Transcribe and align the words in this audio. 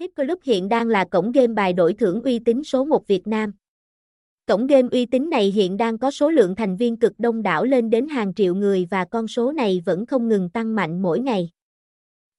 Hip 0.00 0.10
Club 0.16 0.38
hiện 0.42 0.68
đang 0.68 0.88
là 0.88 1.04
cổng 1.04 1.32
game 1.32 1.46
bài 1.46 1.72
đổi 1.72 1.94
thưởng 1.94 2.22
uy 2.22 2.38
tín 2.38 2.64
số 2.64 2.84
1 2.84 3.06
Việt 3.06 3.26
Nam. 3.26 3.52
Cổng 4.46 4.66
game 4.66 4.88
uy 4.92 5.06
tín 5.06 5.30
này 5.30 5.50
hiện 5.50 5.76
đang 5.76 5.98
có 5.98 6.10
số 6.10 6.30
lượng 6.30 6.54
thành 6.54 6.76
viên 6.76 6.96
cực 6.96 7.12
đông 7.18 7.42
đảo 7.42 7.64
lên 7.64 7.90
đến 7.90 8.08
hàng 8.08 8.34
triệu 8.34 8.54
người 8.54 8.86
và 8.90 9.04
con 9.04 9.28
số 9.28 9.52
này 9.52 9.82
vẫn 9.86 10.06
không 10.06 10.28
ngừng 10.28 10.50
tăng 10.50 10.74
mạnh 10.74 11.02
mỗi 11.02 11.20
ngày. 11.20 11.50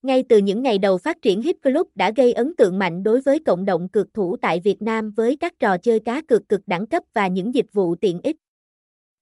Ngay 0.02 0.24
từ 0.30 0.38
những 0.38 0.64
ngày 0.64 0.78
đầu 0.78 0.98
phát 0.98 1.22
triển 1.22 1.42
Hip 1.42 1.56
Club 1.64 1.88
đã 1.96 2.12
gây 2.16 2.34
ấn 2.34 2.56
tượng 2.56 2.80
mạnh 2.80 3.04
đối 3.04 3.22
với 3.22 3.40
cộng 3.40 3.66
đồng 3.66 3.90
cược 3.90 4.14
thủ 4.14 4.38
tại 4.42 4.60
Việt 4.60 4.82
Nam 4.82 5.12
với 5.12 5.38
các 5.38 5.54
trò 5.60 5.78
chơi 5.78 6.00
cá 6.00 6.22
cược 6.22 6.50
cực 6.50 6.62
đẳng 6.68 6.88
cấp 6.88 7.04
và 7.14 7.28
những 7.28 7.56
dịch 7.56 7.74
vụ 7.74 7.96
tiện 7.96 8.22
ích. 8.24 8.36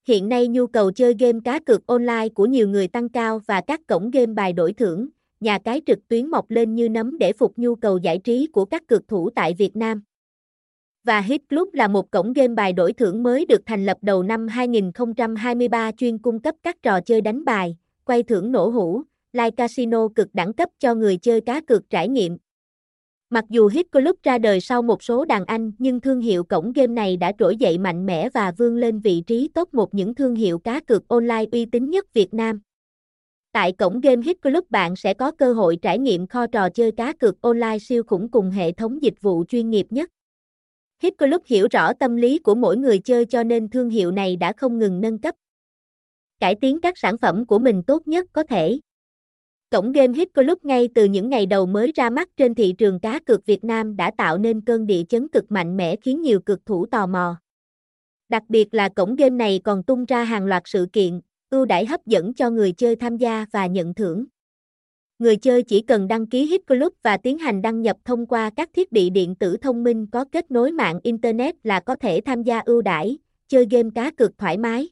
Hiện 0.07 0.29
nay 0.29 0.47
nhu 0.47 0.67
cầu 0.67 0.91
chơi 0.91 1.15
game 1.19 1.39
cá 1.43 1.59
cược 1.59 1.87
online 1.87 2.29
của 2.29 2.45
nhiều 2.45 2.69
người 2.69 2.87
tăng 2.87 3.09
cao 3.09 3.41
và 3.47 3.61
các 3.67 3.81
cổng 3.87 4.11
game 4.11 4.33
bài 4.33 4.53
đổi 4.53 4.73
thưởng, 4.73 5.07
nhà 5.39 5.59
cái 5.59 5.81
trực 5.85 5.99
tuyến 6.07 6.27
mọc 6.27 6.51
lên 6.51 6.75
như 6.75 6.89
nấm 6.89 7.17
để 7.17 7.33
phục 7.33 7.53
nhu 7.57 7.75
cầu 7.75 7.97
giải 7.97 8.19
trí 8.23 8.47
của 8.47 8.65
các 8.65 8.87
cược 8.87 9.07
thủ 9.07 9.29
tại 9.29 9.53
Việt 9.53 9.75
Nam. 9.75 10.03
Và 11.03 11.21
Hit 11.21 11.41
Club 11.49 11.73
là 11.73 11.87
một 11.87 12.11
cổng 12.11 12.33
game 12.33 12.53
bài 12.53 12.73
đổi 12.73 12.93
thưởng 12.93 13.23
mới 13.23 13.45
được 13.45 13.61
thành 13.65 13.85
lập 13.85 13.97
đầu 14.01 14.23
năm 14.23 14.47
2023 14.47 15.91
chuyên 15.97 16.17
cung 16.17 16.39
cấp 16.39 16.55
các 16.63 16.75
trò 16.83 17.01
chơi 17.01 17.21
đánh 17.21 17.45
bài, 17.45 17.77
quay 18.05 18.23
thưởng 18.23 18.51
nổ 18.51 18.69
hũ, 18.69 19.01
live 19.33 19.51
casino 19.51 20.07
cực 20.15 20.27
đẳng 20.33 20.53
cấp 20.53 20.69
cho 20.79 20.95
người 20.95 21.17
chơi 21.17 21.41
cá 21.41 21.61
cược 21.61 21.89
trải 21.89 22.09
nghiệm. 22.09 22.37
Mặc 23.29 23.45
dù 23.49 23.67
Hit 23.67 23.91
Club 23.91 24.15
ra 24.23 24.37
đời 24.37 24.61
sau 24.61 24.81
một 24.81 25.03
số 25.03 25.25
đàn 25.25 25.45
anh 25.45 25.71
nhưng 25.77 26.01
thương 26.01 26.21
hiệu 26.21 26.43
cổng 26.43 26.73
game 26.73 26.93
này 26.93 27.17
đã 27.17 27.31
trỗi 27.39 27.57
dậy 27.57 27.77
mạnh 27.77 28.05
mẽ 28.05 28.29
và 28.29 28.51
vươn 28.57 28.77
lên 28.77 28.99
vị 28.99 29.23
trí 29.27 29.49
top 29.53 29.73
một 29.73 29.93
những 29.93 30.15
thương 30.15 30.35
hiệu 30.35 30.59
cá 30.59 30.79
cược 30.79 31.07
online 31.07 31.45
uy 31.51 31.65
tín 31.65 31.89
nhất 31.89 32.13
Việt 32.13 32.33
Nam. 32.33 32.61
Tại 33.55 33.71
cổng 33.71 33.99
game 33.99 34.21
Hit 34.25 34.41
Club 34.41 34.63
bạn 34.69 34.95
sẽ 34.95 35.13
có 35.13 35.31
cơ 35.31 35.53
hội 35.53 35.77
trải 35.81 35.99
nghiệm 35.99 36.27
kho 36.27 36.47
trò 36.47 36.69
chơi 36.69 36.91
cá 36.91 37.13
cược 37.13 37.41
online 37.41 37.79
siêu 37.79 38.03
khủng 38.03 38.31
cùng 38.31 38.51
hệ 38.51 38.71
thống 38.71 39.03
dịch 39.03 39.21
vụ 39.21 39.45
chuyên 39.47 39.69
nghiệp 39.69 39.87
nhất. 39.89 40.09
Hit 41.01 41.17
Club 41.17 41.41
hiểu 41.45 41.67
rõ 41.71 41.93
tâm 41.93 42.15
lý 42.15 42.39
của 42.39 42.55
mỗi 42.55 42.77
người 42.77 42.99
chơi 42.99 43.25
cho 43.25 43.43
nên 43.43 43.69
thương 43.69 43.89
hiệu 43.89 44.11
này 44.11 44.35
đã 44.35 44.53
không 44.57 44.79
ngừng 44.79 45.01
nâng 45.01 45.17
cấp. 45.19 45.35
Cải 46.39 46.55
tiến 46.55 46.81
các 46.81 46.97
sản 46.97 47.17
phẩm 47.17 47.45
của 47.45 47.59
mình 47.59 47.83
tốt 47.83 48.07
nhất 48.07 48.25
có 48.33 48.43
thể. 48.43 48.79
Cổng 49.69 49.91
game 49.91 50.13
Hit 50.13 50.33
Club 50.33 50.57
ngay 50.63 50.89
từ 50.95 51.05
những 51.05 51.29
ngày 51.29 51.45
đầu 51.45 51.65
mới 51.65 51.91
ra 51.95 52.09
mắt 52.09 52.29
trên 52.37 52.55
thị 52.55 52.73
trường 52.77 52.99
cá 52.99 53.19
cược 53.19 53.45
Việt 53.45 53.63
Nam 53.63 53.95
đã 53.95 54.11
tạo 54.17 54.37
nên 54.37 54.61
cơn 54.61 54.87
địa 54.87 55.03
chấn 55.09 55.27
cực 55.27 55.51
mạnh 55.51 55.77
mẽ 55.77 55.95
khiến 55.95 56.21
nhiều 56.21 56.39
cực 56.39 56.65
thủ 56.65 56.85
tò 56.85 57.07
mò. 57.07 57.35
Đặc 58.29 58.43
biệt 58.49 58.73
là 58.73 58.89
cổng 58.89 59.15
game 59.15 59.35
này 59.35 59.61
còn 59.63 59.83
tung 59.83 60.05
ra 60.05 60.23
hàng 60.23 60.45
loạt 60.45 60.63
sự 60.65 60.87
kiện, 60.93 61.21
ưu 61.55 61.65
đãi 61.65 61.85
hấp 61.85 62.05
dẫn 62.05 62.33
cho 62.33 62.49
người 62.49 62.71
chơi 62.71 62.95
tham 62.95 63.17
gia 63.17 63.45
và 63.51 63.67
nhận 63.67 63.93
thưởng. 63.93 64.25
Người 65.19 65.35
chơi 65.37 65.63
chỉ 65.63 65.81
cần 65.81 66.07
đăng 66.07 66.27
ký 66.27 66.45
Hit 66.45 66.67
Club 66.67 66.93
và 67.03 67.17
tiến 67.17 67.37
hành 67.37 67.61
đăng 67.61 67.81
nhập 67.81 67.97
thông 68.05 68.25
qua 68.25 68.49
các 68.55 68.69
thiết 68.73 68.91
bị 68.91 69.09
điện 69.09 69.35
tử 69.35 69.57
thông 69.57 69.83
minh 69.83 70.07
có 70.11 70.25
kết 70.31 70.51
nối 70.51 70.71
mạng 70.71 70.99
Internet 71.03 71.55
là 71.63 71.79
có 71.79 71.95
thể 71.95 72.21
tham 72.25 72.43
gia 72.43 72.59
ưu 72.59 72.81
đãi, 72.81 73.17
chơi 73.47 73.67
game 73.71 73.89
cá 73.95 74.11
cược 74.11 74.37
thoải 74.37 74.57
mái. 74.57 74.89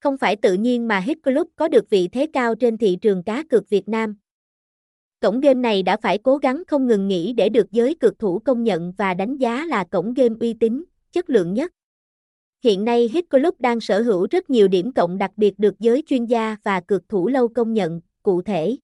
Không 0.00 0.18
phải 0.18 0.36
tự 0.36 0.54
nhiên 0.54 0.88
mà 0.88 1.00
Hit 1.00 1.18
Club 1.22 1.48
có 1.56 1.68
được 1.68 1.90
vị 1.90 2.08
thế 2.08 2.26
cao 2.32 2.54
trên 2.54 2.78
thị 2.78 2.98
trường 3.00 3.22
cá 3.22 3.42
cược 3.50 3.68
Việt 3.70 3.88
Nam. 3.88 4.16
Cổng 5.20 5.40
game 5.40 5.60
này 5.60 5.82
đã 5.82 5.96
phải 5.96 6.18
cố 6.18 6.36
gắng 6.36 6.62
không 6.68 6.86
ngừng 6.86 7.08
nghỉ 7.08 7.32
để 7.32 7.48
được 7.48 7.70
giới 7.70 7.94
cược 7.94 8.18
thủ 8.18 8.38
công 8.38 8.64
nhận 8.64 8.92
và 8.98 9.14
đánh 9.14 9.36
giá 9.36 9.64
là 9.64 9.84
cổng 9.84 10.14
game 10.14 10.34
uy 10.40 10.54
tín, 10.54 10.84
chất 11.12 11.30
lượng 11.30 11.54
nhất. 11.54 11.72
Hiện 12.64 12.84
nay 12.84 13.10
Hit 13.12 13.30
Club 13.30 13.54
đang 13.58 13.80
sở 13.80 14.02
hữu 14.02 14.26
rất 14.30 14.50
nhiều 14.50 14.68
điểm 14.68 14.92
cộng 14.92 15.18
đặc 15.18 15.30
biệt 15.36 15.58
được 15.58 15.74
giới 15.78 16.02
chuyên 16.06 16.24
gia 16.24 16.56
và 16.62 16.80
cược 16.80 17.08
thủ 17.08 17.28
lâu 17.28 17.48
công 17.48 17.74
nhận, 17.74 18.00
cụ 18.22 18.42
thể. 18.42 18.76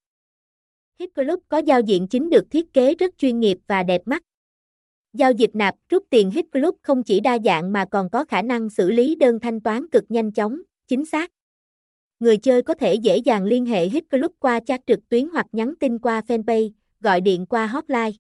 Hit 0.98 1.14
Club 1.14 1.41
có 1.48 1.59
giao 1.59 1.81
diện 1.81 2.09
chính 2.09 2.31
được 2.31 2.45
thiết 2.51 2.73
kế 2.73 2.95
rất 2.95 3.19
chuyên 3.19 3.41
nghiệp 3.41 3.59
và 3.67 3.83
đẹp 3.83 4.03
mắt. 4.05 4.23
Giao 5.12 5.33
dịch 5.33 5.51
nạp, 5.55 5.75
rút 5.89 6.05
tiền 6.11 6.31
Hit 6.31 6.47
Club 6.53 6.75
không 6.83 7.03
chỉ 7.03 7.20
đa 7.20 7.39
dạng 7.45 7.73
mà 7.73 7.84
còn 7.91 8.11
có 8.11 8.25
khả 8.25 8.42
năng 8.42 8.70
xử 8.70 8.91
lý 8.91 9.14
đơn 9.14 9.41
thanh 9.41 9.61
toán 9.61 9.89
cực 9.89 10.05
nhanh 10.09 10.33
chóng, 10.33 10.61
chính 10.89 11.05
xác. 11.05 11.31
Người 12.20 12.36
chơi 12.36 12.63
có 12.63 12.75
thể 12.75 12.95
dễ 12.95 13.17
dàng 13.17 13.45
liên 13.45 13.67
hệ 13.67 13.89
Hit 13.89 14.11
Club 14.11 14.33
qua 14.39 14.61
chat 14.61 14.80
trực 14.86 15.08
tuyến 15.08 15.29
hoặc 15.29 15.46
nhắn 15.52 15.75
tin 15.80 15.98
qua 15.98 16.20
fanpage, 16.29 16.70
gọi 17.01 17.20
điện 17.20 17.46
qua 17.46 17.67
hotline. 17.67 18.11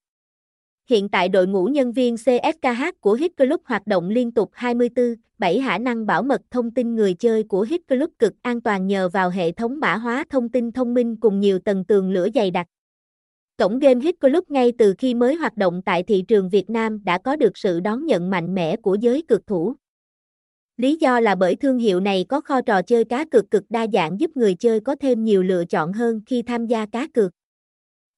Hiện 0.92 1.08
tại 1.08 1.28
đội 1.28 1.46
ngũ 1.46 1.64
nhân 1.64 1.92
viên 1.92 2.16
CSKH 2.16 3.00
của 3.00 3.14
Hit 3.14 3.36
Club 3.36 3.60
hoạt 3.64 3.86
động 3.86 4.08
liên 4.08 4.32
tục 4.32 4.50
24/7 4.54 5.62
khả 5.66 5.78
năng 5.78 6.06
bảo 6.06 6.22
mật 6.22 6.40
thông 6.50 6.70
tin 6.70 6.94
người 6.94 7.14
chơi 7.14 7.42
của 7.42 7.62
Hit 7.62 7.80
Club 7.88 8.10
cực 8.18 8.32
an 8.42 8.60
toàn 8.60 8.86
nhờ 8.86 9.08
vào 9.08 9.30
hệ 9.30 9.52
thống 9.52 9.80
mã 9.80 9.96
hóa 9.96 10.24
thông 10.30 10.48
tin 10.48 10.72
thông 10.72 10.94
minh 10.94 11.16
cùng 11.16 11.40
nhiều 11.40 11.58
tầng 11.58 11.84
tường 11.84 12.10
lửa 12.10 12.28
dày 12.34 12.50
đặc. 12.50 12.66
Cổng 13.56 13.78
game 13.78 14.00
Hit 14.00 14.20
Club 14.20 14.44
ngay 14.48 14.72
từ 14.78 14.94
khi 14.98 15.14
mới 15.14 15.34
hoạt 15.34 15.56
động 15.56 15.82
tại 15.82 16.02
thị 16.02 16.24
trường 16.28 16.48
Việt 16.48 16.70
Nam 16.70 17.04
đã 17.04 17.18
có 17.18 17.36
được 17.36 17.58
sự 17.58 17.80
đón 17.80 18.06
nhận 18.06 18.30
mạnh 18.30 18.54
mẽ 18.54 18.76
của 18.76 18.94
giới 18.94 19.22
cực 19.28 19.46
thủ. 19.46 19.74
Lý 20.76 20.96
do 20.96 21.20
là 21.20 21.34
bởi 21.34 21.56
thương 21.56 21.78
hiệu 21.78 22.00
này 22.00 22.24
có 22.28 22.40
kho 22.40 22.60
trò 22.60 22.82
chơi 22.82 23.04
cá 23.04 23.24
cược 23.24 23.50
cực 23.50 23.64
đa 23.68 23.86
dạng 23.92 24.20
giúp 24.20 24.30
người 24.34 24.54
chơi 24.54 24.80
có 24.80 24.96
thêm 25.00 25.24
nhiều 25.24 25.42
lựa 25.42 25.64
chọn 25.64 25.92
hơn 25.92 26.20
khi 26.26 26.42
tham 26.42 26.66
gia 26.66 26.86
cá 26.86 27.06
cược. 27.14 27.32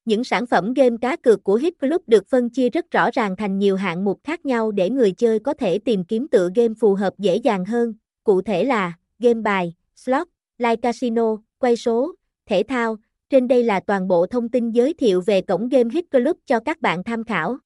Những 0.05 0.23
sản 0.23 0.45
phẩm 0.45 0.73
game 0.73 0.95
cá 1.01 1.15
cược 1.15 1.43
của 1.43 1.55
Hit 1.55 1.79
Club 1.79 2.01
được 2.07 2.27
phân 2.27 2.49
chia 2.49 2.69
rất 2.69 2.91
rõ 2.91 3.09
ràng 3.13 3.35
thành 3.35 3.59
nhiều 3.59 3.75
hạng 3.75 4.05
mục 4.05 4.19
khác 4.23 4.45
nhau 4.45 4.71
để 4.71 4.89
người 4.89 5.11
chơi 5.11 5.39
có 5.39 5.53
thể 5.53 5.79
tìm 5.79 6.03
kiếm 6.03 6.27
tựa 6.27 6.49
game 6.55 6.73
phù 6.79 6.93
hợp 6.93 7.13
dễ 7.17 7.35
dàng 7.35 7.65
hơn, 7.65 7.93
cụ 8.23 8.41
thể 8.41 8.63
là 8.63 8.93
game 9.19 9.41
bài, 9.41 9.73
slot, 9.95 10.27
live 10.57 10.75
casino, 10.75 11.37
quay 11.57 11.75
số, 11.75 12.15
thể 12.45 12.63
thao. 12.67 12.97
Trên 13.29 13.47
đây 13.47 13.63
là 13.63 13.79
toàn 13.79 14.07
bộ 14.07 14.27
thông 14.27 14.49
tin 14.49 14.71
giới 14.71 14.93
thiệu 14.93 15.21
về 15.21 15.41
cổng 15.41 15.69
game 15.69 15.89
Hit 15.93 16.11
Club 16.11 16.37
cho 16.45 16.59
các 16.59 16.81
bạn 16.81 17.03
tham 17.03 17.23
khảo. 17.23 17.57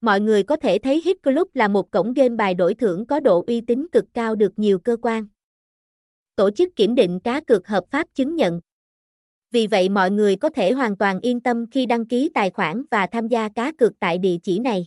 Mọi 0.00 0.20
người 0.20 0.42
có 0.42 0.56
thể 0.56 0.78
thấy 0.78 1.02
Hit 1.04 1.22
Club 1.22 1.48
là 1.54 1.68
một 1.68 1.90
cổng 1.90 2.14
game 2.14 2.36
bài 2.36 2.54
đổi 2.54 2.74
thưởng 2.74 3.06
có 3.06 3.20
độ 3.20 3.44
uy 3.46 3.60
tín 3.60 3.86
cực 3.92 4.04
cao 4.14 4.34
được 4.34 4.52
nhiều 4.56 4.78
cơ 4.78 4.96
quan. 5.02 5.26
Tổ 6.36 6.50
chức 6.50 6.76
kiểm 6.76 6.94
định 6.94 7.20
cá 7.20 7.40
cược 7.40 7.68
hợp 7.68 7.84
pháp 7.90 8.06
chứng 8.14 8.36
nhận. 8.36 8.60
Vì 9.52 9.66
vậy 9.66 9.88
mọi 9.88 10.10
người 10.10 10.36
có 10.36 10.50
thể 10.50 10.72
hoàn 10.72 10.96
toàn 10.96 11.20
yên 11.20 11.40
tâm 11.40 11.66
khi 11.70 11.86
đăng 11.86 12.06
ký 12.06 12.30
tài 12.34 12.50
khoản 12.50 12.82
và 12.90 13.06
tham 13.06 13.28
gia 13.28 13.48
cá 13.48 13.72
cược 13.78 13.92
tại 14.00 14.18
địa 14.18 14.36
chỉ 14.42 14.58
này. 14.58 14.86